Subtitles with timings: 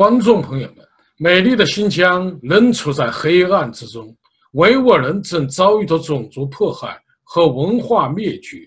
[0.00, 0.76] 观众朋友们，
[1.18, 4.16] 美丽的新疆仍处在黑暗之中，
[4.52, 8.60] 维吾尔人正遭遇着种族迫害和文化灭绝，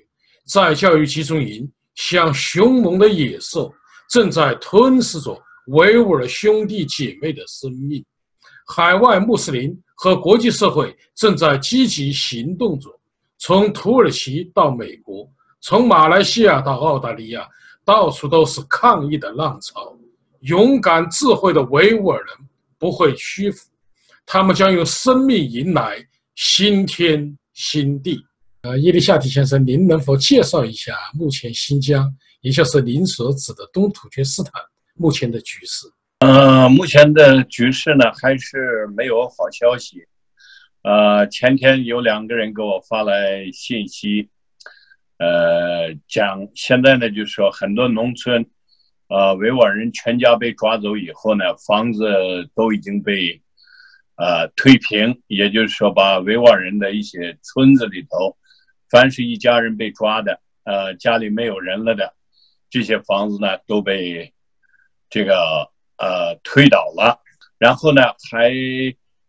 [0.45, 3.73] 在教育集中营像凶猛的野兽，
[4.11, 5.35] 正在吞噬着
[5.69, 8.05] 维吾尔兄弟姐妹的生命。
[8.67, 12.91] 海外穆斯林和国际社会正在积极行动着，
[13.39, 15.27] 从土耳其到美国，
[15.61, 17.43] 从马来西亚到澳大利亚，
[17.83, 19.97] 到处都是抗议的浪潮。
[20.43, 22.35] 勇敢智慧的维吾尔人
[22.77, 23.69] 不会屈服，
[24.25, 25.97] 他们将用生命迎来
[26.35, 28.21] 新天新地。
[28.63, 34.51] 呃，伊丽夏提先生，您能否介绍一下目前新疆，也就是您所指的东土厥斯坦
[34.95, 35.87] 目前的局势？
[36.19, 39.97] 呃，目前的局势呢，还是没有好消息。
[40.83, 44.27] 呃，前天有两个人给我发来信息，
[45.19, 48.45] 呃，讲现在呢，就是说很多农村。
[49.13, 53.39] 呃，维吾尔人全家被抓走以后呢，房子都已经被
[54.15, 58.35] 呃推平，也就是说，把维吾尔人的一些村子里头，
[58.89, 62.15] 凡是一家人被抓的，呃，家里没有人了的，
[62.71, 64.33] 这些房子呢都被
[65.11, 67.21] 这个呃推倒了。
[67.59, 68.51] 然后呢，还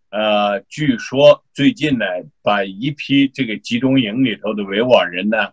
[0.09, 2.07] 呃，据说最近呢，
[2.43, 5.53] 把一批这个集中营里头的维吾尔人呢，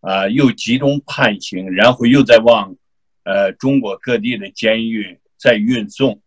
[0.00, 2.76] 啊，又集中判刑，然后又在往。
[3.24, 6.20] 呃，中国各地的监狱在运送，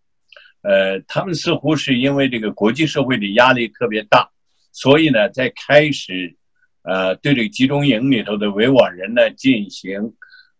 [0.61, 4.29] 呃，他们似乎是因为这个国际社会的压力特别大，
[4.71, 6.35] 所以呢，在开始，
[6.83, 10.13] 呃，对这个集中营里头的维吾尔人呢进行，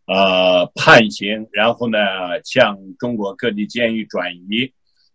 [0.08, 1.98] 呃，判刑，然后呢，
[2.44, 4.74] 向中国各地监狱转移，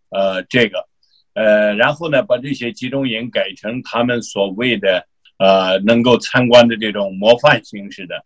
[0.08, 0.88] 呃，这个，
[1.34, 5.06] 呃，然后呢，把这些集中营改成他们所谓的，
[5.38, 8.24] 呃，能够参观的这种模范形式的。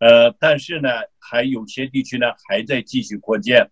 [0.00, 0.88] 呃，但是呢，
[1.18, 3.70] 还有些地区呢还在继续扩建，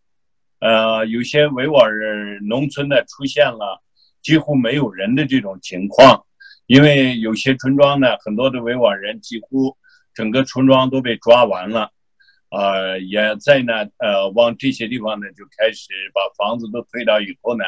[0.61, 3.83] 呃，有些维吾尔农村呢出现了
[4.23, 6.25] 几乎没有人的这种情况，
[6.67, 9.77] 因为有些村庄呢，很多的维吾尔人几乎
[10.15, 11.91] 整个村庄都被抓完了，
[12.51, 17.65] 呃，也在呢，呃，往这些地方呢就开始把房子都推倒以后呢，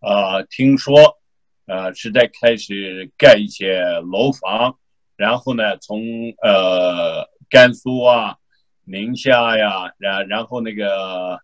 [0.00, 1.18] 呃，听说，
[1.66, 3.82] 呃，是在开始盖一些
[4.12, 4.78] 楼房，
[5.16, 6.00] 然后呢，从
[6.42, 7.28] 呃。
[7.50, 8.36] 甘肃啊，
[8.84, 11.40] 宁夏呀，然然后那个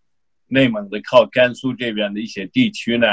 [0.47, 3.07] 内蒙的靠甘肃这边的一些地区呢，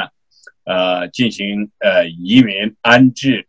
[0.66, 3.48] 呃，进行呃移民安置，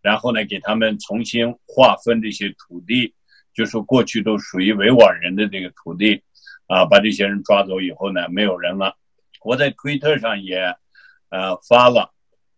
[0.00, 3.14] 然后呢，给他们重新划分这些土地，
[3.54, 6.22] 就说过去都属于维吾尔人的这个土地，
[6.66, 8.96] 啊，把这些人抓走以后呢，没有人了。
[9.42, 10.74] 我在推特上也
[11.30, 12.12] 呃发了，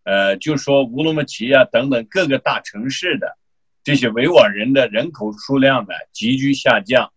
[0.04, 3.36] 呃，就说乌鲁木齐啊等等各个大城市的。
[3.86, 7.12] 这些维吾尔人的人口数量呢急剧下降，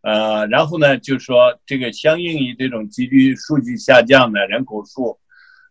[0.00, 5.18] 呃，然后呢，就说这个相应于这种急剧数据下降的人口数，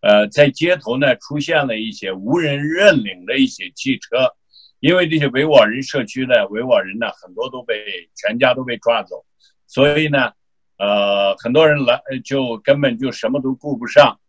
[0.03, 4.35] 呃，在街头呢出现了一些无人认领的一些汽车，
[4.79, 9.25] 因为这些维吾尔人社区的维吾尔人呢很多都被全家都被抓走，
[9.65, 10.33] 所以呢，
[10.77, 14.19] 呃，很多人来就根本就什么都顾不上，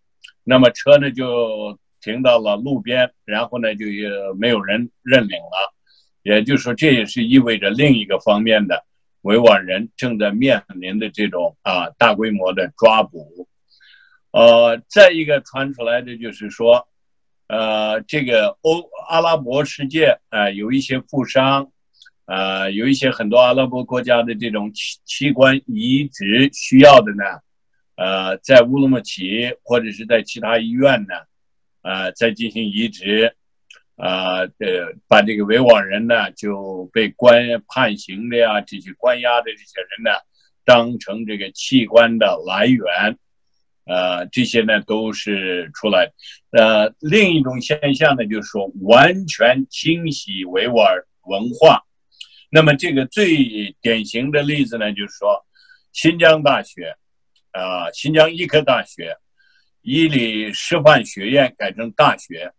[0.45, 5.75] 那么车呢就停到了路边，然后呢就也没有人认领了。
[6.23, 8.85] 也就是说，这也是意味着另一个方面的
[9.23, 13.49] 维吾尔人正在面临的这种啊大规模的抓捕。
[14.33, 16.87] 呃，再一个传出来的就是说，
[17.49, 21.73] 呃，这个欧阿拉伯世界啊有一些富商，
[22.27, 27.25] 呃，有一些很多阿拉伯国家的这种器器官移植需要的呢，
[27.97, 31.15] 呃，在乌鲁木齐或者是在其他医院呢，
[31.83, 33.35] 呃，在进行移植。
[34.01, 40.11] 啊，呃，把这个维吾尔人呢就被关判刑的呀，这些关押的这些人呢，
[40.65, 43.19] 当成这个器官的来源，
[43.85, 46.11] 呃，这些呢都是出来。
[46.51, 51.83] 呃，另一种现象呢，就是说完全清洗维吾尔文化。
[52.51, 55.45] 那么这个最典型的例子呢，就是说
[55.93, 56.97] 新疆大学，
[57.53, 59.15] 啊，新疆医科大学，
[59.83, 62.51] 伊犁师范学院改成大学。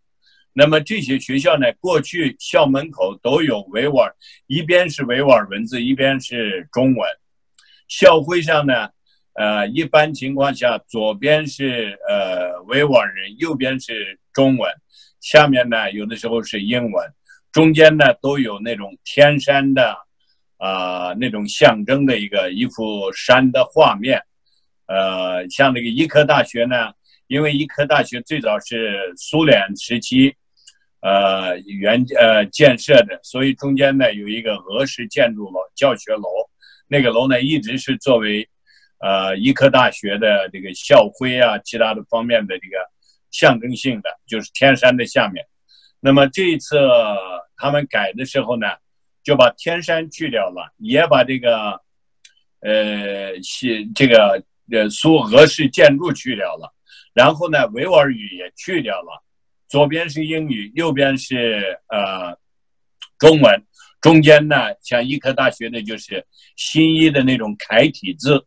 [0.53, 4.13] 那么这些学校呢，过去校门口都有维吾尔，
[4.47, 7.09] 一边是维吾尔文字，一边是中文。
[7.87, 8.89] 校徽上呢，
[9.35, 14.69] 呃，一般情况下左边是呃维吾尔人，右边是中文，
[15.21, 17.13] 下面呢有的时候是英文，
[17.53, 19.95] 中间呢都有那种天山的
[20.57, 24.21] 啊那种象征的一个一幅山的画面。
[24.87, 26.91] 呃，像那个医科大学呢，
[27.27, 30.35] 因为医科大学最早是苏联时期。
[31.01, 36.29] 呃，原呃建设的，所以中间呢有一个俄式建筑楼教学楼，
[36.87, 38.47] 那个楼呢一直是作为
[38.99, 42.77] 呃医科大学的这个校徽啊，其他的方面的这个
[43.31, 45.43] 象征性的，就是天山的下面。
[45.99, 46.77] 那么这一次
[47.57, 48.67] 他们改的时候呢，
[49.23, 51.81] 就把天山去掉了，也把这个
[52.61, 56.71] 呃西这个呃苏俄式建筑去掉了，
[57.13, 59.23] 然后呢维吾尔语也去掉了，
[59.71, 62.37] 左边是英语，右边是呃
[63.17, 63.63] 中文，
[64.01, 66.27] 中间呢像医科大学的就是
[66.57, 68.45] 新一的那种楷体字，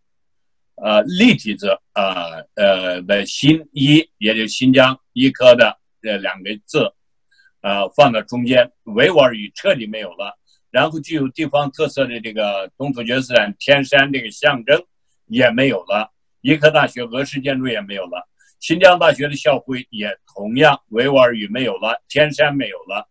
[0.75, 2.15] 呃立体字啊
[2.57, 6.93] 呃的新一，也就新疆医科的这两个字。
[7.63, 10.39] 呃，放到中间，维吾尔语彻底没有了，
[10.71, 14.85] 然后具有地方特色的这个东突厥斯坦天山这个象征
[15.25, 16.13] 也没有了，
[16.43, 18.29] 医科大学俄式建筑也没有了，
[18.65, 23.07] 新疆大学的校徽也同样维吾尔语没有了，天山没有了，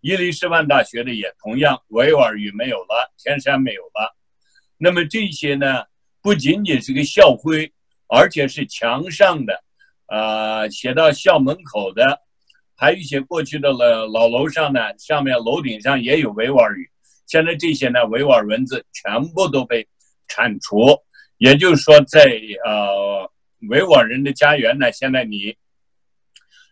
[0.00, 4.14] 伊犁师范大学的也同样维吾尔语没有了，天山没有了。
[4.78, 5.82] 那么这些呢，
[6.22, 7.72] 不仅仅是个校徽，
[8.06, 9.64] 而且是墙上的，
[10.06, 12.20] 呃，写到校门口的。
[12.76, 16.88] 还有一些过去的老老楼上呢，上面楼顶上也有维吾尔语。
[17.26, 19.88] 现在这些呢，维吾尔文字全部都被
[20.28, 20.96] 铲除。
[21.38, 22.20] 也就是说，在
[22.64, 23.28] 呃
[23.68, 25.56] 维吾尔人的家园呢，现在你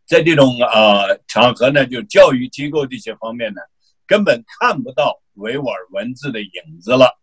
[0.07, 3.61] 在这种呃场合呢，就教育机构这些方面呢，
[4.07, 6.51] 根本看不到维吾尔文字的影
[6.81, 7.19] 子了。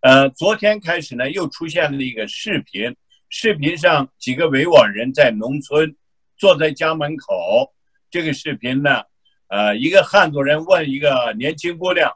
[0.00, 2.94] 呃，昨天开始呢，又出现了一个视频，
[3.28, 5.96] 视频上几个维吾尔人在农村
[6.36, 7.72] 坐在家门口。
[8.08, 9.02] 这个视频呢，
[9.48, 12.12] 呃，一个汉族人问一个年轻姑娘，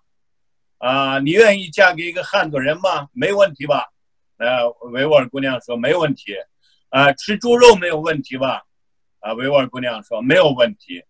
[0.79, 3.09] 啊，你愿意嫁给一个汉族人吗？
[3.13, 3.87] 没问题吧？
[4.39, 6.37] 呃，维吾尔姑娘说没问题。
[6.91, 8.63] 啊，吃猪肉没有问题吧？
[9.21, 11.03] 啊，维吾尔姑娘说没有问题。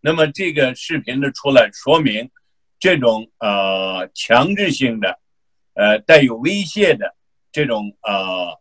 [0.00, 2.30] 那么这个视频的出来，说明
[2.78, 5.18] 这种呃强制性的，
[5.74, 7.14] 呃带有威胁的
[7.52, 8.58] 这种呃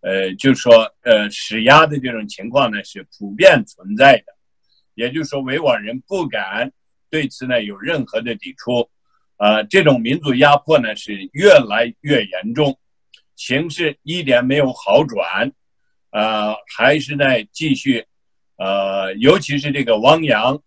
[0.00, 4.24] 呃，就是说呃施压的这种情况呢，是普遍存在的。
[4.94, 6.70] 也就是说，维吾尔人不敢
[7.10, 8.90] 对此呢有任何的抵触，
[9.36, 12.78] 啊，这种民族压迫呢是越来越严重，
[13.36, 15.52] 形势一点没有好转，
[16.12, 18.06] 呃，还是在继续，
[18.56, 20.62] 呃，尤其是这个汪洋，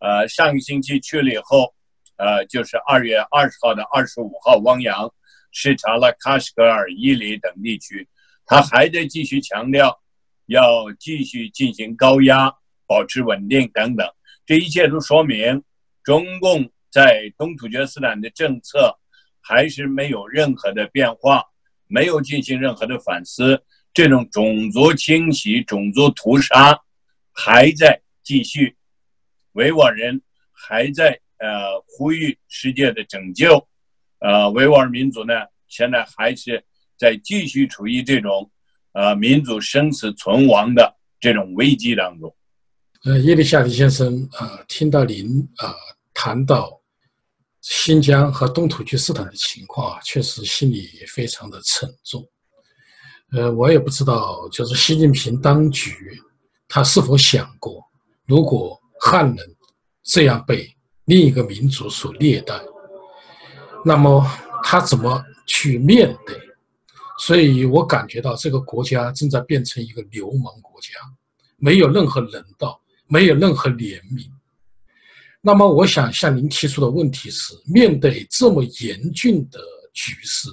[0.00, 1.72] 呃，上个星期去了以后，
[2.16, 5.14] 呃，就是二月二十号的二十五号，汪洋
[5.52, 8.08] 视察了喀什噶尔、伊犁等地区，
[8.44, 10.00] 他还在继续强调，
[10.46, 12.52] 要继续进行高压。
[12.88, 14.08] 保持稳定等等，
[14.46, 15.60] 这一切都说明
[16.04, 18.96] 中共在东突厥斯坦的政策
[19.40, 21.42] 还是没有任何的变化，
[21.88, 23.60] 没有进行任何的反思，
[23.96, 26.78] 这种种族清洗、种族屠杀
[27.32, 28.76] 还在继续，
[29.52, 30.20] 维吾尔人
[30.52, 33.66] 还在呃呼吁世界的拯救，
[34.18, 35.32] 呃，维吾尔民族呢
[35.66, 36.62] 现在还是
[36.98, 38.50] 在继续处于这种
[38.92, 42.36] 呃民族生死存亡的这种危机当中。
[43.04, 45.74] 呃，叶利夏提先生啊，听到您啊
[46.12, 46.78] 谈到
[47.62, 52.22] 新疆和东土厥斯坦的情况啊，确实心里非常的沉重。
[53.32, 55.94] 呃，我也不知道，就是习近平当局
[56.68, 57.84] 他是否想过，
[58.26, 59.56] 如果汉人
[60.02, 60.68] 这样被
[61.06, 62.60] 另一个民族所虐待，
[63.84, 64.24] 那么
[64.62, 66.40] 他怎么去面对？
[67.18, 70.88] 所以我感觉到这个国家正在变成一个流氓国家，
[71.56, 72.80] 没有任何人道。
[73.08, 74.28] 没有任何怜悯。
[75.40, 79.60] 那么，我想向您提出的问题是：面对这么严峻的
[79.92, 80.48] 局势，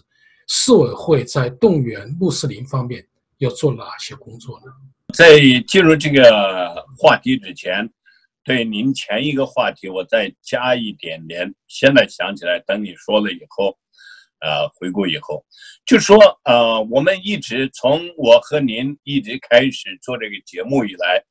[0.48, 3.06] 市委会在动员穆斯林方面
[3.38, 4.72] 要做哪些工作呢？
[5.14, 7.88] 在进入这个话题之前，
[8.44, 11.54] 对您前一个话题，我再加一点点。
[11.68, 13.78] 现在想起来，等你说了以后，
[14.40, 15.46] 呃，回顾以后，
[15.86, 21.24] 就说呃，我们一直从我和您一直开始做这个节目以来。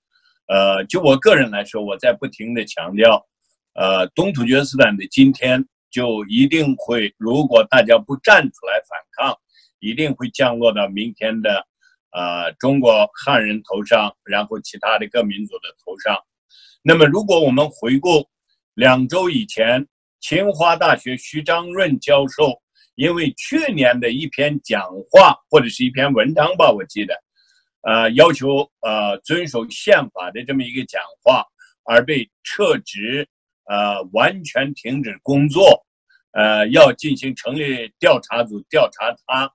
[0.49, 3.27] 呃，就我个人来说，我在不停的强调，
[3.75, 9.39] 呃，东突厥斯坦的今天就一定会，如果大家不站出来反抗，
[9.79, 11.67] 一定会降落到明天的，
[12.11, 16.19] 呃，中国汉人头上，然后其他的各民族的头上。
[16.83, 18.29] 那么，如果我们回顾
[18.75, 19.87] 两周以前，
[20.21, 22.61] 清华大学徐章润教授
[22.95, 27.15] 因为去年的一篇讲话或者是一篇文章吧，我记得。
[27.83, 31.45] 呃，要求呃遵守宪法的这么一个讲话
[31.85, 33.27] 而被撤职，
[33.65, 35.87] 呃，完全停止工作，
[36.33, 39.53] 呃，要进行成立调查组调查他，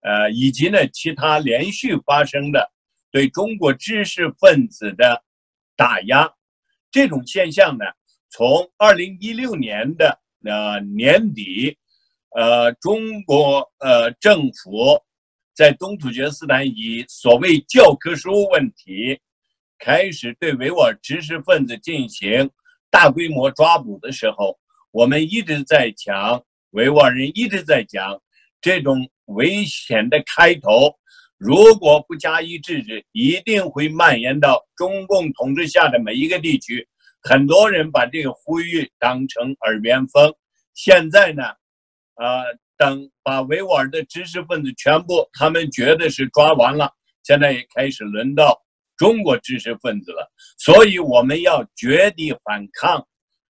[0.00, 2.70] 呃，以及呢其他连续发生的
[3.10, 5.22] 对中国知识分子的
[5.76, 6.30] 打压，
[6.90, 7.84] 这种现象呢，
[8.30, 11.76] 从二零一六年的呃年底，
[12.36, 15.02] 呃，中国呃政府。
[15.54, 19.20] 在东突厥斯坦以所谓教科书问题
[19.78, 22.50] 开始对维吾尔知识分子进行
[22.92, 24.58] 大规模抓捕的时候，
[24.90, 28.20] 我们一直在讲，维吾尔人一直在讲，
[28.60, 30.94] 这种危险的开头，
[31.38, 36.86] 如果不加以制止，一定会蔓延到中共统治下的每一个地区。
[37.22, 40.34] 很多人把这个呼吁当成耳边风。
[40.74, 41.44] 现在呢，
[42.16, 42.44] 呃，
[42.76, 48.62] 等把维吾尔的知识分子全部，他们觉得是抓完了，现在也开始轮到
[49.02, 50.30] 中国知识分子了。
[50.58, 53.04] 所以我们要绝地反抗，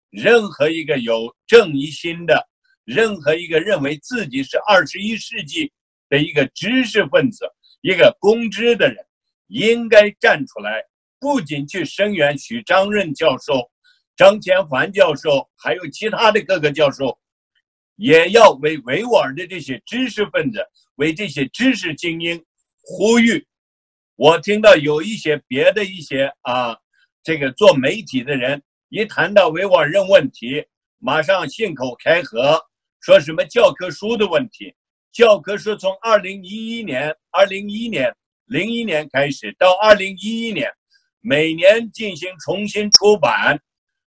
[0.08, 2.48] 任何一个有正义心的，
[2.86, 5.70] 任何一个认为自己是二十一世纪
[6.08, 7.46] 的一个知识分子、
[7.82, 9.04] 一个公知的人，
[9.48, 10.82] 应该站出来。
[11.20, 13.70] 不仅去声援许章任教授、
[14.16, 17.18] 张千帆教授，还有其他的各个教授，
[17.96, 22.42] 也要为维吾尔的这些知识分子、为这些知识精英
[22.80, 23.46] 呼吁。
[24.22, 26.76] 我听到有一些别的一些啊，
[27.24, 30.64] 这个做媒体的人一谈到维吾尔人问题，
[31.00, 32.56] 马上信口开河，
[33.00, 34.72] 说什么教科书的问题。
[35.10, 38.14] 教科书从二零一一年、二零一年、
[38.46, 40.70] 零一年开始，到二零一一年。
[41.20, 43.60] 每年进行重新出版，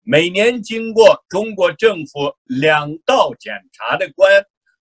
[0.04, 4.32] 每年经过中国政府两道检查的关，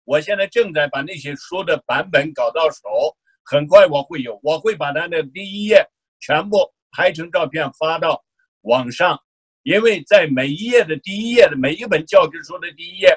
[0.02, 5.84] 我现在正在把那些书的版本搞到手，很快我会有，我会把它的第一页
[6.20, 6.58] 全部
[6.90, 8.22] 拍成照片发到
[8.62, 9.18] 网上，
[9.62, 13.16] 因为在每一页的第一页的每一本教科书的第一页，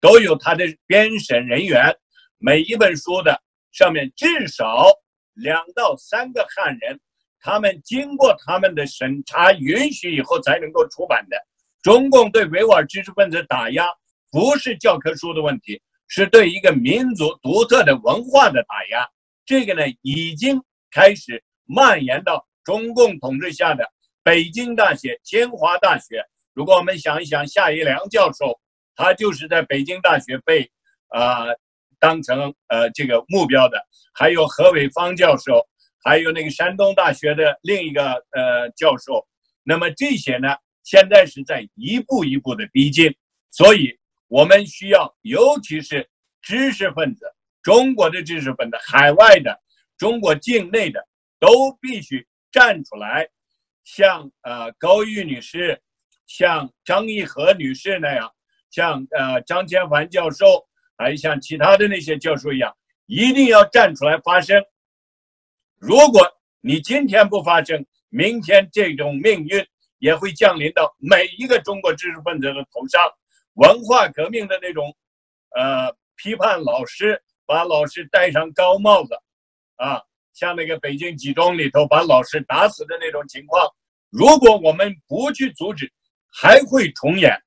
[0.00, 1.96] 都有它的编审人员，
[2.38, 3.40] 每一本书的
[3.72, 4.84] 上面至少
[5.34, 7.00] 两到三个汉人。
[7.38, 11.36] 他们经过他们的审查允许以后才能够出版的。
[11.80, 13.86] 中共对维吾尔知识分子打压，
[14.32, 19.06] 不是教科书的问题，是对一个民族独特的文化的打压。
[19.46, 20.60] 这个呢，已经
[20.90, 23.88] 开始蔓延到中共统治下的
[24.22, 26.22] 北京大学、清华大学。
[26.52, 28.60] 如果我们想一想，夏一良教授，
[28.94, 30.70] 他就是在北京大学被
[31.08, 31.46] 啊
[31.98, 35.66] 当成呃这个目标的，还有何伟芳教授。
[36.04, 39.26] 还有那个山东大学的另一个呃教授，
[39.64, 43.12] 那么这些呢，现在是在一步一步的逼近，
[43.50, 43.92] 所以
[44.28, 46.08] 我们需要，尤其是
[46.42, 47.26] 知识分子，
[47.66, 49.60] 中国的知识分子，海外的，
[49.98, 51.04] 中国境内的，
[51.40, 53.28] 都必须站出来，
[53.82, 55.82] 像呃高玉女士，
[56.28, 58.32] 像张义和女士那样，
[58.70, 60.64] 像呃张千帆教授，
[60.96, 62.72] 还像其他的那些教授一样，
[63.06, 64.64] 一定要站出来发声。
[65.76, 66.24] 如果
[66.60, 69.66] 你今天不发声，明天这种命运
[69.98, 73.02] 也会降临到每一个中国知识分子的头上。
[73.54, 74.96] 文化革命的那种，
[75.56, 79.14] 呃，批判老师，把老师戴上高帽子，
[79.76, 80.02] 啊，
[80.34, 83.66] 像那个北京几中里头把老师打死的那种情况，
[84.10, 85.90] 如果我们不去阻止，
[86.30, 87.40] 还会重演。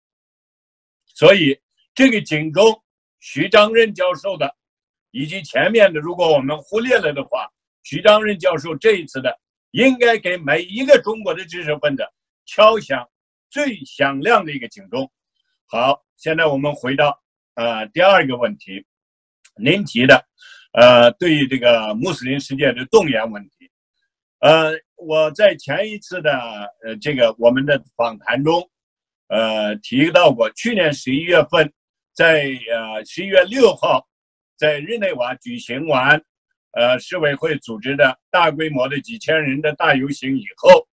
[1.05, 1.59] 所以，
[1.93, 2.81] 这个警钟，
[3.19, 4.55] 徐章任教授的，
[5.11, 7.47] 以及前面的，如果我们忽略了的话。
[7.81, 9.39] 徐章任教授这一次的，
[9.71, 12.03] 应该给每一个中国的知识分子
[12.45, 13.09] 敲响
[13.49, 15.09] 最响亮的一个警钟。
[15.65, 17.19] 好，现在我们回到
[17.55, 18.85] 呃第二个问题，
[19.63, 20.25] 您提的
[20.73, 23.71] 呃对于这个穆斯林世界的动员问题，
[24.39, 26.31] 呃我在前一次的
[26.83, 28.69] 呃这个我们的访谈中，
[29.27, 31.71] 呃提到过，去年十一月份，
[32.13, 34.07] 在呃十一月六号，
[34.57, 36.21] 在日内瓦举行完。
[36.71, 40.87] 呃，市委会组织的大规模的几千人的大游行以后，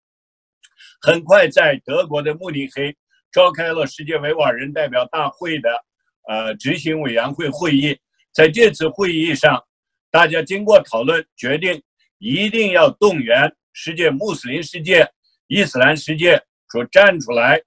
[1.02, 2.96] 很快在德国的慕尼黑
[3.30, 5.84] 召开了世界维吾尔人代表大会的
[6.28, 7.94] 呃执行委员会会议。
[8.36, 9.64] 在这次会议上，
[10.10, 11.82] 大家经过讨论，决定
[12.18, 15.10] 一定要动员世界穆斯林世界、
[15.46, 16.38] 伊斯兰世界
[16.70, 17.58] 说站出来，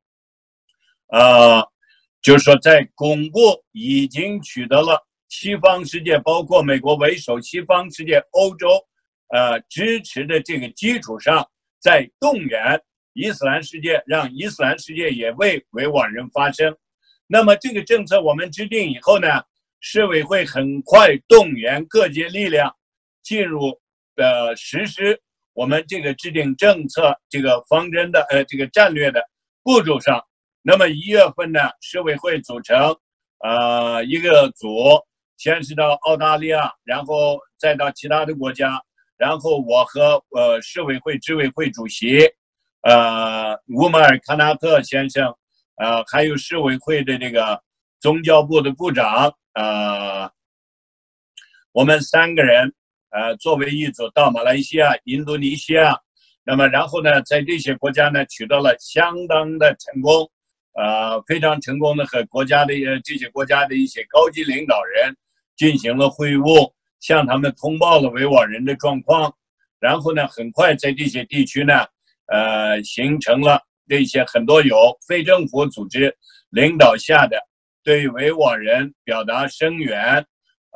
[1.07, 1.67] 呃，
[2.21, 3.39] 就是说在巩固
[3.71, 5.03] 已经取得了。
[5.27, 8.67] 西方世界，包括美国为首，西方世界、欧洲，
[9.29, 11.49] 呃，支持的这个基础上，
[11.79, 12.79] 在动员
[13.13, 16.77] 伊斯兰世界，让伊斯兰世界也为维吾尔人发声。
[17.25, 19.27] 那么，这个政策我们制定以后呢，
[19.79, 22.75] 市委会很快动员各界力量
[23.23, 23.79] 进入
[24.15, 25.21] 呃实施
[25.53, 29.21] 我们这个制定政策这个方针的呃这个战略的
[29.63, 30.23] 步骤上。
[30.61, 32.95] 那么一月份呢，市委会组成
[33.39, 34.67] 呃一个组。
[35.41, 38.83] 先是到澳大利亚，然后再到其他的国家，
[39.15, 42.29] 然后我和呃市委会执委会主席，
[42.81, 45.33] 呃乌马尔卡纳特先生，
[45.77, 47.63] 呃还有市委会的这个
[47.99, 50.31] 宗教部的部长，呃，
[51.73, 52.73] 我们三个人
[53.09, 55.99] 呃，作为一组到马来西亚、印度尼西亚，
[56.43, 60.31] 那么然后呢，在这些国家呢取得了相当的成功，
[60.73, 65.15] 呃，非常成功的和国家的这些国家的一些高级领导人
[65.57, 69.35] 进行了会晤，向他们通报了维吾尔人的状况，
[69.79, 71.85] 然后呢，很快在这些地区呢，
[72.27, 76.15] 呃，形成了这些很多有非政府组织
[76.49, 77.37] 领导下的
[77.89, 80.23] 对维吾尔人表达声援，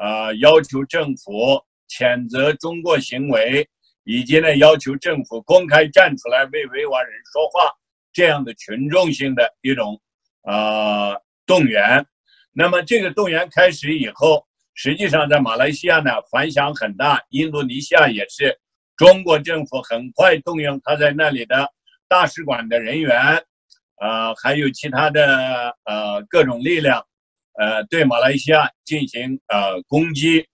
[0.01, 1.62] 呃，要求政府。
[1.89, 3.70] 谴责中国行为，
[4.03, 7.72] 以及呢要求政府公开站出来为维吾尔人说话，
[8.12, 10.01] 这样的群众性的一种
[10.41, 11.15] 呃
[11.46, 12.03] 动员。
[12.51, 14.43] 那么这个动员开始以后，
[14.74, 18.58] 实际上在马来西亚呢反响很大，印度尼西亚也是。
[18.98, 21.70] 中国政府很快动用他在那里的
[22.08, 23.39] 大使馆的人员，
[24.01, 27.05] 呃，还有其他的呃各种力量，
[27.59, 30.47] 呃，对马来西亚进行呃攻击。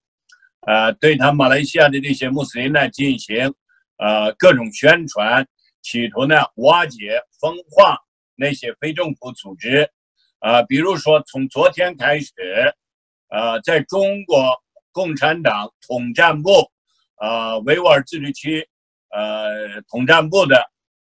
[0.68, 3.54] 呃，对他马来西亚的这些穆斯林呢进行
[3.98, 5.48] 呃各种宣传，
[5.82, 7.98] 企图呢瓦解、分化
[8.36, 9.90] 那些非政府组织，
[10.40, 12.34] 啊，比如说从昨天开始，
[13.30, 14.54] 呃，在中国
[14.92, 16.70] 共产党统战部，
[17.22, 18.68] 呃，维吾尔自治区，
[19.12, 20.62] 呃，统战部的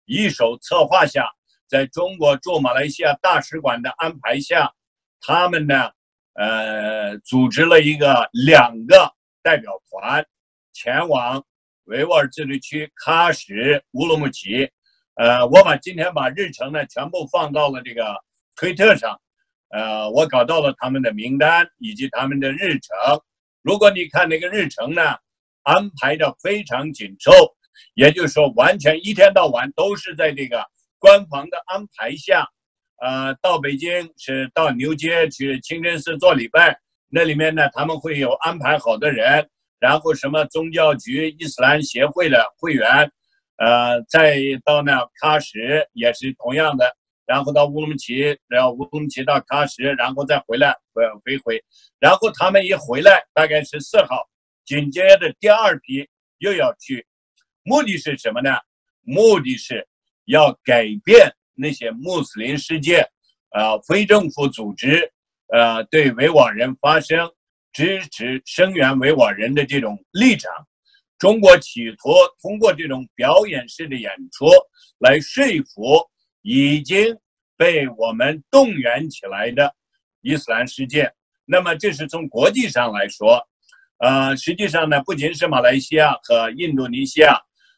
[0.05, 1.27] 一手策划下，
[1.69, 4.73] 在中国驻马来西亚大使馆的安排下，
[5.21, 5.91] 他们呢，
[6.33, 9.13] 呃，组织了一个两个。
[9.41, 10.25] 代表团
[10.73, 11.41] 前往
[11.85, 14.69] 维吾尔自治区喀什、乌鲁木齐。
[15.15, 18.17] 呃，我把今天把日程呢全部放到了这个
[18.57, 19.19] 推特上。
[19.69, 22.97] 呃，我搞到了他们的名单以及他们的日程。
[23.61, 25.01] 如果你看那个日程呢，
[25.63, 27.31] 安排的非常紧凑，
[27.93, 30.65] 也就是说，完全一天到晚都是在这个
[30.99, 32.47] 官方的安排下。
[33.01, 36.79] 呃，到北京是到牛街去清真寺做礼拜。
[37.07, 43.11] 那里面呢，他们会有安排好的人，然后什么宗教局、伊斯兰协会的会员，
[43.57, 46.93] 呃，再到那喀什也是同样的，
[47.25, 51.63] 然后到乌鲁木齐，然后乌鲁木齐到喀什，然后再回来回回回，
[51.99, 54.27] 然后他们一回来，大概是四号，
[54.65, 57.07] 紧接着第二批又要去，
[57.63, 58.51] 目的是什么呢？
[59.01, 59.87] 目的是
[60.29, 63.05] 要改变那些穆斯林世界，
[63.51, 65.11] 呃，非政府组织。
[65.51, 67.27] 呃，对维吾尔人发声、
[67.73, 70.51] 支持、声援维吾尔人的这种立场，
[71.17, 74.45] 中国企图通过这种表演式的演出
[74.99, 76.07] 来说服
[76.43, 77.17] 已经
[77.57, 79.73] 被我们动员起来的
[80.21, 81.11] 伊斯兰世界。
[81.45, 83.43] 那么，这是从国际上来说，
[83.97, 87.35] 呃，实际上呢，不仅是马来西亚和印度尼西亚，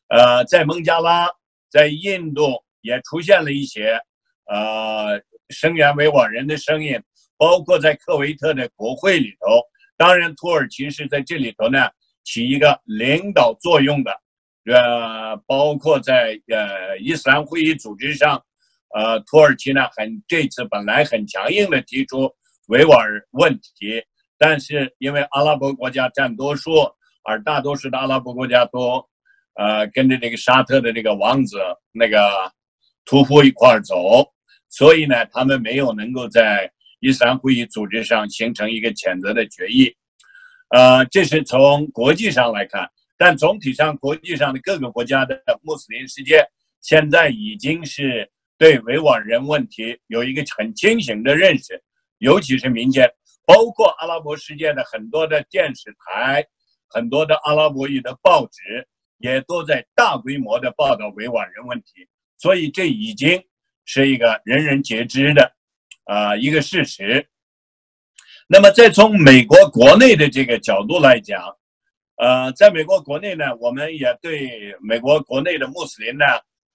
[0.10, 1.30] 呃，在孟加拉、
[1.72, 4.00] 在印度也出现了一些
[4.46, 7.02] 呃声援维吾尔人的声音。
[7.38, 9.60] 包括在科威特的国会里头，
[9.98, 11.90] 当然土耳其是在这里头呢
[12.24, 14.12] 起一个领导作用的，
[14.66, 18.40] 呃，包括在呃伊斯兰会议组织上，
[18.94, 22.32] 呃，土耳其呢很这次本来很强硬的提出
[22.68, 24.04] 维吾尔问题，
[24.38, 26.74] 但是因为阿拉伯国家占多数，
[27.24, 29.04] 而大多数的阿拉伯国家都
[29.56, 31.58] 呃跟着这个沙特的这个王子
[31.92, 32.52] 那个
[33.06, 34.32] 屠夫一块儿走，
[34.70, 36.72] 所以呢，他们没有能够在。
[37.04, 39.92] 伊斯兰会议组织上形成一个谴责的决议，
[40.70, 42.88] 呃，这是从国际上来看，
[43.18, 46.46] 但总体上国际上的各个国家的穆斯林世界
[46.80, 51.82] 现在已经是对维吾尔人问题有一个很清醒的认识，
[52.20, 53.10] 尤其是民间，
[53.48, 56.46] 包括阿拉伯世界的很多的电视台、
[56.88, 58.88] 很多的阿拉伯语的报纸
[59.22, 62.08] 也都在大规模的报道维吾尔人问题，
[62.38, 63.44] 所以这已经
[63.86, 65.54] 是一个人人皆知的。
[66.06, 67.26] 啊，一个事实。
[68.48, 71.40] 那么，再从美国国内的这个角度来讲，
[72.18, 76.26] 呃，在美国国内呢，我们也对美国国内的穆斯林呢，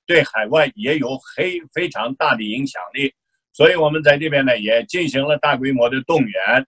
[0.07, 3.13] 对海外也有非非常大的影响力。
[3.53, 6.67] 所以，我们在这边呢，也进行了大规模的动员。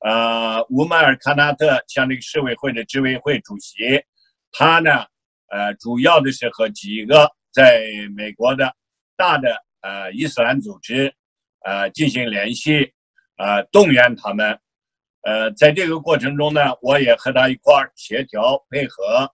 [0.00, 4.02] 呃，乌迈尔·卡纳特像这个市委会的执委会主席，
[4.52, 5.06] 他呢，
[5.50, 7.82] 呃，主要的是和几个在
[8.16, 8.74] 美国的
[9.16, 11.12] 大的呃伊斯兰组织。
[11.62, 12.90] 呃，进行联系，
[13.36, 14.58] 呃，动员他们，
[15.20, 19.30] 呃，在这个过程中呢，我也和他一块儿协调配合，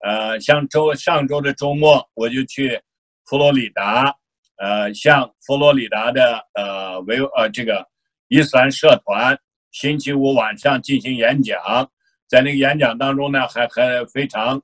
[0.00, 2.82] 呃，像周上周的周末，我就去
[3.24, 4.12] 佛罗里达，
[4.56, 7.86] 呃，向佛罗里达的呃维呃这个
[8.26, 9.38] 伊斯兰社团，
[9.70, 11.56] 星期五晚上进行演讲，
[12.26, 14.60] 在那个演讲当中呢，还还非常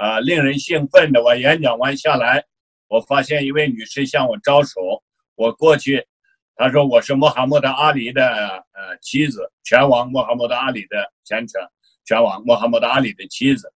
[0.00, 2.42] 啊令人兴奋的，我演讲完下来，
[2.88, 4.80] 我发现一位女士向我招手，
[5.34, 6.06] 我过去。
[6.56, 8.26] 她说：“我是穆罕默德阿里的
[8.72, 11.60] 呃妻子，拳王穆罕默德阿里的前程，
[12.06, 13.70] 拳王穆罕默德阿里的妻子。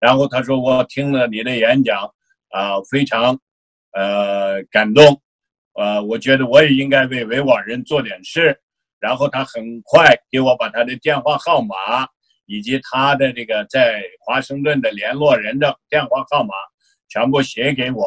[0.00, 2.10] 然后他说我听了你的演讲
[2.48, 3.38] 啊，非常
[3.92, 5.20] 呃感动，
[5.74, 8.58] 呃，我觉得我也应该为维吾尔人做点事。
[8.98, 11.76] 然后他很快给我把他的电话号码
[12.46, 16.54] 以及他的这个在华盛顿的联络人的电话号码
[17.08, 18.06] 全部写给我，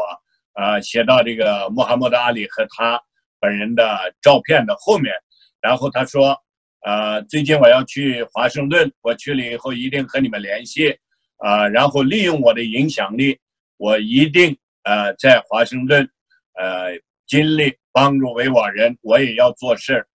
[0.54, 3.02] 呃，写到这个穆罕默德阿里和他
[3.39, 5.13] 本人的照片的后面。
[5.62, 6.38] 然后他说，
[6.86, 10.97] 呃，最近我要去华盛顿，我去了以后一定和你们联系，
[11.38, 13.38] 啊，然后利用我的影响力，
[13.78, 16.10] 我一定呃在华盛顿，
[16.54, 16.97] 呃，
[17.28, 20.08] 尽力帮助维吾尔人，我也要做事。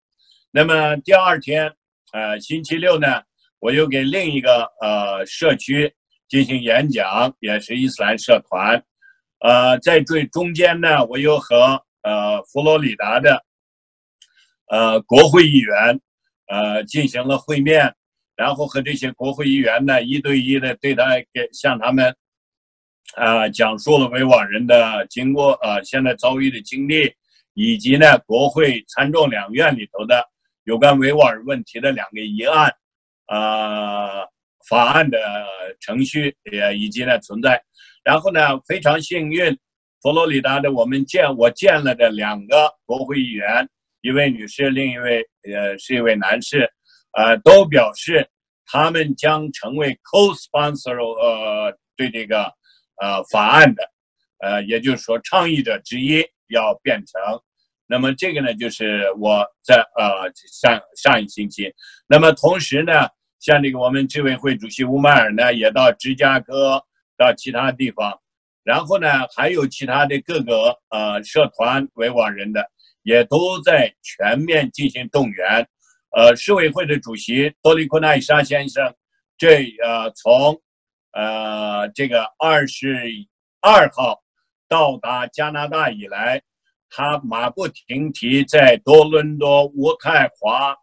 [0.51, 1.73] 那么第二天，
[2.13, 3.21] 呃，星期六呢，
[3.63, 5.89] 我又给另一个呃社区
[6.27, 8.83] 进行演讲，也是伊斯兰社团。
[9.39, 13.45] 呃，在最中间呢，我又和呃佛罗里达的
[14.69, 15.97] 呃国会议员
[16.47, 17.95] 呃进行了会面，
[18.35, 22.13] 然后和这些国会议员呢一对一的对他，给向他们
[23.15, 27.13] 啊讲述了维吾尔人的经过，呃现在遭遇的经历，
[27.53, 30.21] 以及呢国会参众两院里头的。
[30.65, 32.73] 有关维吾尔问题的两个议案，
[33.27, 34.27] 呃，
[34.67, 35.17] 法案的
[35.79, 37.61] 程序也以及呢存在。
[38.03, 39.57] 然后呢，非常幸运，
[40.01, 43.67] 佛罗里达的我们见我见了的两个国会议员，
[44.01, 46.69] 一位女士，另一位呃是一位男士，
[47.13, 48.27] 呃，都表示
[48.65, 52.43] 他们将成为 co-sponsor，呃，对这个
[53.01, 53.89] 呃法案的，
[54.39, 57.41] 呃，也就是说倡议者之一，要变成。
[57.85, 61.73] 那么这个呢，就是我在呃上上一星期。
[62.07, 62.91] 那么同时呢，
[63.39, 66.81] 像这个我们执委会主席乌迈尔呢，也到芝加哥，
[67.17, 68.19] 到其他地方。
[68.63, 72.65] 然后呢，还有其他的各个呃社团维吾尔人的，
[73.03, 75.67] 也都在全面进行动员。
[76.15, 78.95] 呃，市委会的主席多利库奈沙先生，
[79.37, 80.61] 这呃从
[81.11, 82.95] 呃这个二十
[83.59, 84.23] 二号
[84.69, 86.41] 到达加拿大以来。
[86.95, 90.75] 他马不停蹄在多伦多、渥太华、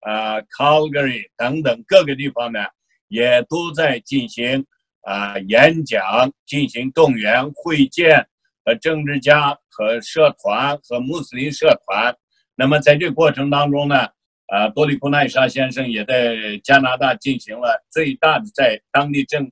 [0.00, 2.60] 呃 Calgary 等等各个地方呢，
[3.08, 4.64] 也都在进行
[5.02, 8.26] 啊演讲、进行动员、会见
[8.64, 12.16] 和政治家和社团和穆斯林社团。
[12.56, 14.08] 那么在这个过程当中呢，
[14.50, 19.44] 呃，多利库奈沙先生也在加拿大进行了最大的在当地政，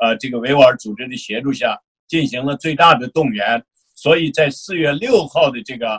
[0.00, 3.60] 呃，这个维吾尔组织的协助下进行了最大的动员。
[4.04, 5.98] 所以在四月六号的这个，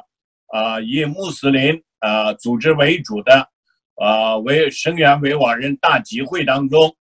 [0.53, 3.49] 呃，以穆斯林呃组织为主的，
[3.95, 6.95] 呃，为声援维吾尔人大集会当中，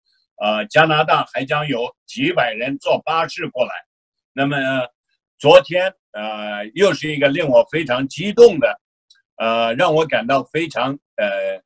[0.43, 3.73] 呃，加拿大还将有几百人坐巴士过来。
[4.35, 4.59] 那么，
[5.39, 8.79] 昨天呃，又是一个令我非常激动的，
[9.37, 11.63] 呃，让我感到非常呃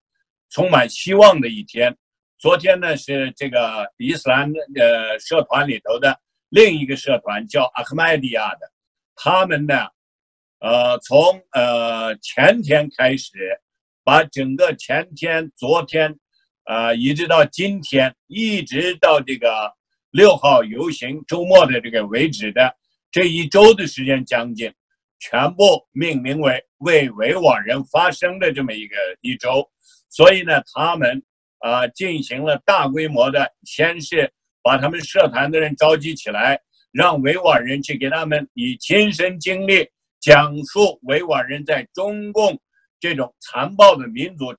[0.49, 1.93] 充满希望的一天。
[2.39, 6.17] 昨天呢，是这个伊斯兰呃社团里头的
[6.51, 8.74] 另一个社团，叫阿克迈迪亚的。
[9.17, 9.87] 他们呢，
[10.61, 13.33] 呃，从呃前天开始，
[14.03, 16.19] 把整个前天、昨天，
[16.65, 19.73] 呃，一直到今天，一直到这个
[20.11, 22.77] 六号游行周末的这个为止的
[23.11, 24.73] 这一周的时间将近，
[25.19, 29.71] 全部命名为为维吾尔人发声的这么一个一周。
[30.11, 31.23] 所以呢，他们
[31.59, 36.61] 啊进行了大规模的，先是把他们社团的人召集起来。
[36.95, 42.57] 让维吾尔人去给他们以亲身经历讲述维吾尔人在中共
[43.01, 44.55] 这种残暴的民族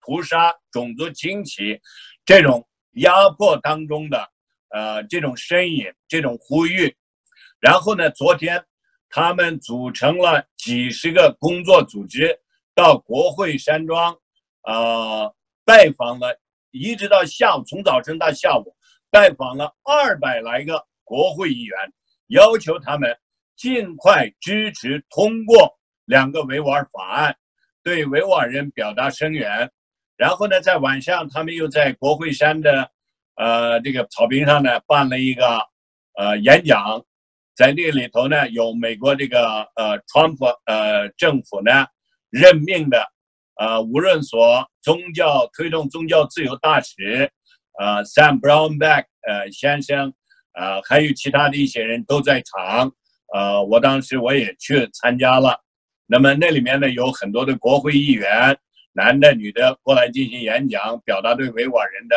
[0.00, 1.80] 屠杀、种族清洗
[2.24, 4.30] 这种压迫当中的
[4.68, 6.94] 呃这种呻吟、这种呼吁。
[7.58, 8.64] 然后呢，昨天
[9.08, 12.38] 他们组成了几十个工作组织，
[12.76, 14.16] 到国会山庄，
[14.62, 15.34] 呃，
[15.64, 16.38] 拜访了，
[16.70, 18.76] 一直到下午，从早晨到下午，
[19.10, 20.86] 拜访了二百来个。
[21.10, 21.76] 国会议员
[22.28, 23.18] 要求他们
[23.56, 27.36] 尽快支持通过两个维吾尔法案，
[27.82, 29.68] 对维吾尔人表达声援。
[30.16, 32.88] 然后呢，在晚上，他们又在国会山的
[33.34, 35.58] 呃这个草坪上呢办了一个
[36.16, 37.04] 呃演讲，
[37.56, 41.86] 在这里头呢有美国这个呃川普呃政府呢
[42.30, 43.04] 任命的
[43.56, 47.28] 呃无论所宗教推动宗教自由大使
[47.80, 50.14] 呃 Sam Brownback 呃先生。
[50.52, 52.92] 啊，还有其他的一些人都在场，
[53.32, 55.58] 呃，我当时我也去参加了。
[56.06, 58.58] 那么那里面呢有很多的国会议员，
[58.92, 62.16] 男的、女的过来进行演讲，表达对维吾尔人的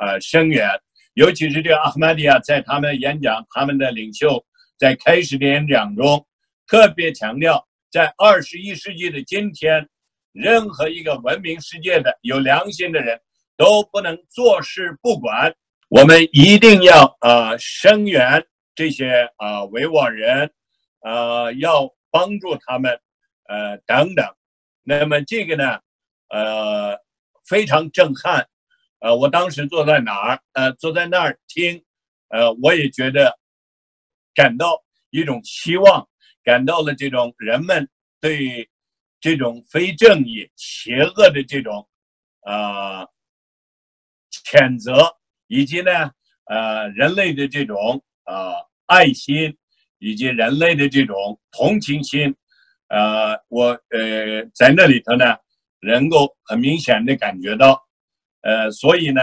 [0.00, 0.68] 呃声援。
[1.14, 4.44] 尤其是这个阿赫麦迪亚在他们演讲，他们的领袖
[4.78, 6.26] 在开始的演讲中
[6.66, 9.86] 特别强调，在二十一世纪的今天，
[10.32, 13.20] 任何一个文明世界的有良心的人
[13.56, 15.54] 都不能坐视不管。
[15.88, 18.44] 我们一定要呃声援
[18.74, 20.52] 这些啊维吾尔人，
[21.00, 23.00] 呃要帮助他们，
[23.48, 24.26] 呃等等。
[24.82, 25.78] 那么这个呢，
[26.28, 26.98] 呃
[27.48, 28.48] 非常震撼。
[28.98, 30.40] 呃，我当时坐在哪儿？
[30.54, 31.84] 呃，坐在那儿听，
[32.28, 33.38] 呃，我也觉得
[34.34, 36.08] 感到一种希望，
[36.42, 37.88] 感到了这种人们
[38.20, 38.68] 对
[39.20, 41.86] 这种非正义、邪恶的这种
[42.40, 43.06] 呃
[44.32, 45.14] 谴责，
[45.48, 46.10] 以及呢，
[46.46, 48.52] 呃，人类的这种呃
[48.86, 49.56] 爱心，
[49.98, 52.34] 以及人类的这种同情心，
[52.88, 55.36] 呃，我呃在那里头呢，
[55.80, 57.82] 能够很明显的感觉到。
[58.42, 59.20] 呃，所以呢，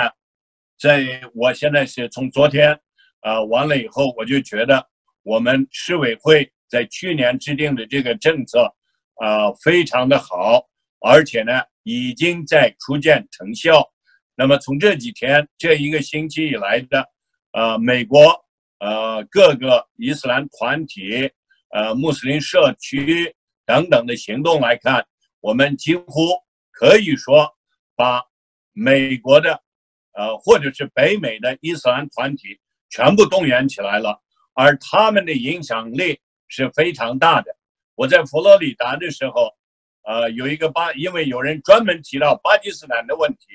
[0.77, 2.77] 在我现在是从昨天，
[3.21, 4.85] 呃，完了以后，我就觉得
[5.23, 8.73] 我们市委会在去年制定的这个政策，
[9.15, 10.67] 啊，非常的好，
[10.99, 13.92] 而且呢，已经在初见成效。
[14.35, 17.07] 那么从这几天这一个星期以来的，
[17.51, 18.45] 呃，美国，
[18.79, 21.31] 呃，各个伊斯兰团体，
[21.69, 25.05] 呃，穆斯林社区等等的行动来看，
[25.39, 26.29] 我们几乎
[26.71, 27.55] 可以说
[27.95, 28.23] 把。
[28.75, 29.61] 美国的，
[30.13, 34.19] 呃，或者是北美的伊斯兰团体全部动员起来了，
[34.55, 37.55] 而他们的影响力是非常大的。
[37.93, 39.53] 我在佛罗里达的时候，
[40.07, 43.45] 呃，有一个巴，因为有人专门提到巴基斯坦的问题，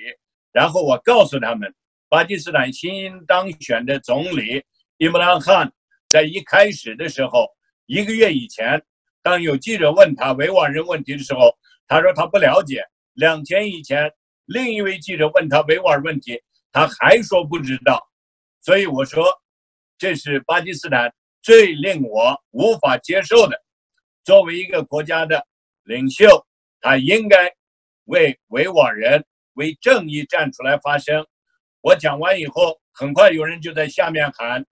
[0.52, 1.74] 然后我告诉他们，
[2.08, 4.64] 巴基斯坦新当选的总理
[4.96, 5.72] 伊姆兰汗
[6.08, 7.48] 在一开始的时候，
[7.86, 8.82] 一个月以前，
[9.22, 11.56] 当有记者问他维吾尔人问题的时候，
[11.86, 12.82] 他说他不了解。
[13.14, 14.12] 两天以前。
[14.50, 16.40] 另一位记者问他维吾尔问题，
[16.72, 18.02] 他还说不知道，
[18.62, 19.26] 所以我说，
[19.98, 23.62] 这是巴基斯坦最令我无法接受的。
[24.24, 25.46] 作为一个国家的
[25.84, 26.46] 领袖，
[26.80, 27.52] 他应该
[28.04, 29.22] 为维吾尔人、
[29.58, 31.26] 为正义站出来发声。
[31.80, 34.64] 我讲完以后，很快有人就在下面喊：“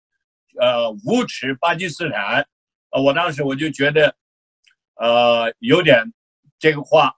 [0.58, 2.46] 呃，无耻巴基斯坦！”
[2.90, 4.14] 呃，我当时我就觉得，
[4.94, 6.04] 呃，有点
[6.58, 7.12] 这个话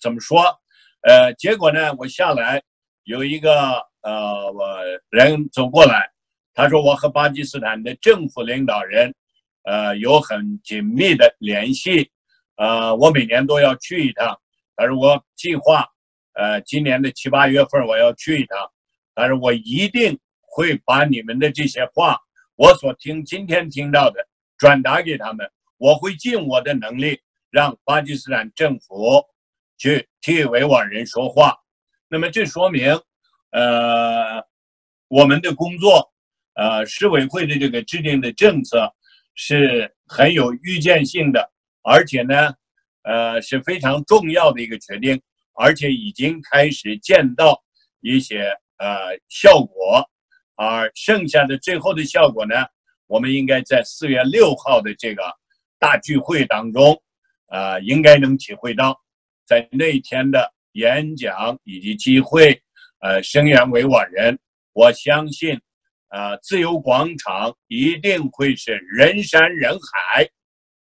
[0.00, 0.42] 怎么说？
[1.02, 2.62] 呃，结果呢，我下来
[3.04, 3.52] 有一个
[4.00, 4.78] 呃，我
[5.10, 6.10] 人走过来，
[6.54, 9.14] 他说我和巴基斯坦的政府领导人，
[9.64, 12.10] 呃，有很紧密的联系，
[12.56, 14.40] 呃，我每年都要去一趟。
[14.76, 15.86] 他说我计划，
[16.34, 18.58] 呃，今年的七八月份我要去一趟。
[19.14, 22.18] 但是我一定会把你们的这些话，
[22.56, 24.26] 我所听今天听到的
[24.58, 27.20] 转达给他们，我会尽我的能力
[27.50, 29.24] 让巴基斯坦政府。
[29.76, 31.56] 去替维吾尔人说话，
[32.08, 32.96] 那么这说明，
[33.50, 34.40] 呃，
[35.08, 36.12] 我们的工作，
[36.54, 38.94] 呃，市委会的这个制定的政策
[39.34, 41.50] 是很有预见性的，
[41.82, 42.54] 而且呢，
[43.02, 45.20] 呃，是非常重要的一个决定，
[45.54, 47.62] 而且已经开始见到
[48.00, 50.08] 一些呃效果，
[50.56, 52.54] 而剩下的最后的效果呢，
[53.06, 55.22] 我们应该在四月六号的这个
[55.78, 57.02] 大聚会当中，
[57.48, 59.00] 呃，应该能体会到。
[59.46, 62.62] 在那天的演讲以及机会，
[63.00, 64.38] 呃，声援维吾尔人，
[64.72, 65.60] 我相信，
[66.08, 70.26] 呃，自由广场一定会是人山人海。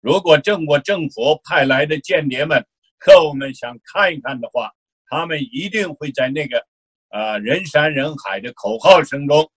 [0.00, 2.64] 如果中国政府派来的间谍们、
[2.98, 4.72] 客户们想看一看的话，
[5.08, 6.66] 他们一定会在那个，
[7.10, 9.50] 呃，人山人海的口号声中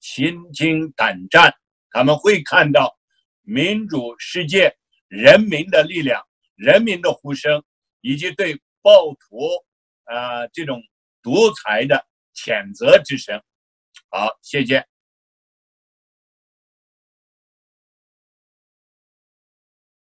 [0.00, 1.54] 心惊胆战。
[1.90, 2.96] 他们会看到
[3.42, 4.76] 民主世界
[5.08, 6.22] 人民的力量、
[6.56, 7.62] 人民的呼声。
[8.02, 9.46] 以及对暴徒，
[10.06, 10.82] 呃，这种
[11.22, 12.02] 独裁的
[12.34, 13.38] 谴责之声，
[14.08, 14.86] 好，谢谢。